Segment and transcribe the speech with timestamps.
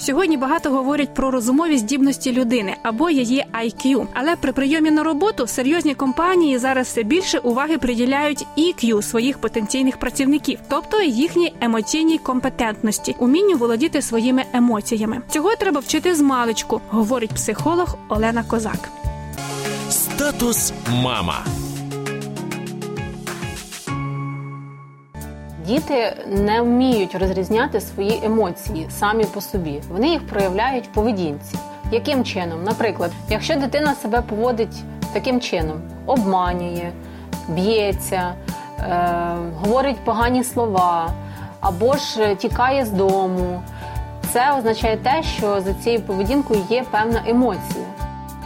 [0.00, 4.06] Сьогодні багато говорять про розумові здібності людини або її IQ.
[4.14, 9.96] Але при прийомі на роботу серйозні компанії зараз все більше уваги приділяють EQ своїх потенційних
[9.96, 15.22] працівників, тобто їхній емоційній компетентності, умінню володіти своїми емоціями.
[15.30, 18.88] Цього треба вчити з маличку, говорить психолог Олена Козак.
[19.90, 21.44] Статус мама.
[25.70, 29.82] Діти не вміють розрізняти свої емоції самі по собі.
[29.90, 31.56] Вони їх проявляють в поведінці.
[31.92, 32.64] Яким чином?
[32.64, 34.76] Наприклад, якщо дитина себе поводить
[35.12, 36.90] таким чином, обманює,
[37.48, 38.34] б'ється,
[38.78, 41.10] е, говорить погані слова
[41.60, 43.62] або ж тікає з дому,
[44.32, 47.84] це означає те, що за цією поведінкою є певна емоція.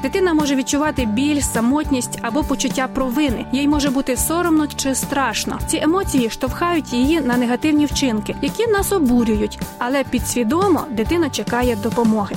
[0.05, 3.47] Дитина може відчувати біль, самотність або почуття провини.
[3.52, 5.58] Їй може бути соромно чи страшно.
[5.66, 12.36] Ці емоції штовхають її на негативні вчинки, які нас обурюють, але підсвідомо дитина чекає допомоги.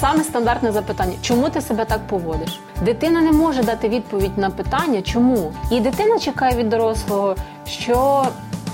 [0.00, 2.60] Саме стандартне запитання: чому ти себе так поводиш?
[2.84, 5.52] Дитина не може дати відповідь на питання, чому.
[5.70, 8.26] І дитина чекає від дорослого, що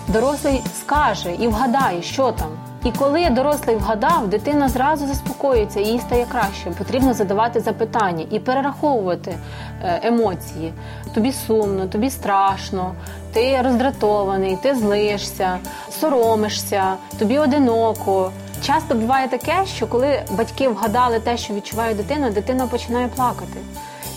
[0.08, 2.48] дорослий скаже і вгадає, що там.
[2.84, 6.70] І коли дорослий вгадав, дитина зразу заспокоїться, їй стає краще.
[6.78, 9.38] Потрібно задавати запитання і перераховувати
[9.82, 10.72] е, емоції.
[11.14, 12.94] Тобі сумно, тобі страшно,
[13.32, 15.58] ти роздратований, ти злишся,
[16.00, 18.32] соромишся, тобі одиноко.
[18.62, 23.60] Часто буває таке, що коли батьки вгадали те, що відчуває дитина, дитина починає плакати,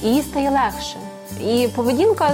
[0.04, 0.98] і їй стає легше.
[1.42, 2.32] І поведінка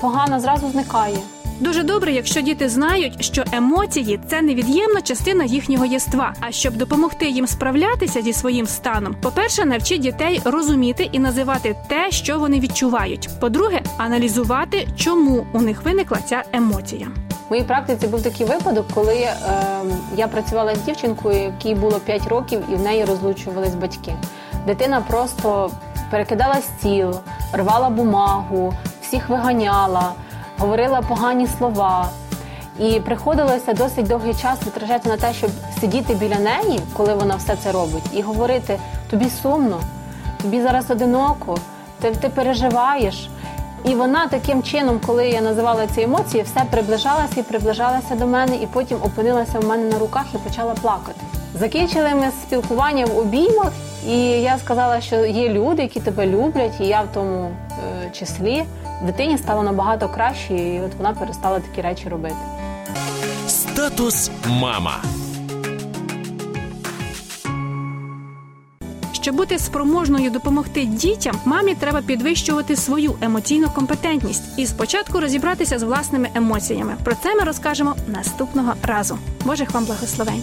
[0.00, 1.18] погана зразу зникає.
[1.60, 6.34] Дуже добре, якщо діти знають, що емоції це невід'ємна частина їхнього єства.
[6.40, 12.10] А щоб допомогти їм справлятися зі своїм станом, по-перше, навчіть дітей розуміти і називати те,
[12.10, 13.28] що вони відчувають.
[13.40, 17.08] По-друге, аналізувати, чому у них виникла ця емоція.
[17.48, 19.36] В моїй практиці був такий випадок, коли е,
[20.16, 24.14] я працювала з дівчинкою, якій було 5 років, і в неї розлучувались батьки.
[24.66, 25.70] Дитина просто
[26.10, 27.14] перекидала стіл,
[27.52, 30.12] рвала бумагу, всіх виганяла,
[30.58, 32.08] говорила погані слова.
[32.78, 37.56] І приходилося досить довгий час витрачати на те, щоб сидіти біля неї, коли вона все
[37.56, 38.78] це робить, і говорити:
[39.10, 39.80] тобі сумно,
[40.42, 41.58] тобі зараз одиноко,
[42.00, 43.28] ти, ти переживаєш.
[43.84, 48.56] І вона таким чином, коли я називала ці емоції, все приближалася і приближалася до мене,
[48.56, 51.20] і потім опинилася в мене на руках і почала плакати.
[51.54, 53.72] Закінчили ми спілкування в обіймах,
[54.08, 58.64] і я сказала, що є люди, які тебе люблять, і я в тому е, числі.
[59.02, 62.36] Дитині стало набагато краще, і от вона перестала такі речі робити.
[63.46, 64.96] Статус мама.
[69.12, 75.82] Щоб бути спроможною допомогти дітям, мамі треба підвищувати свою емоційну компетентність і спочатку розібратися з
[75.82, 76.96] власними емоціями.
[77.04, 79.18] Про це ми розкажемо наступного разу.
[79.44, 80.42] Божих вам благословень!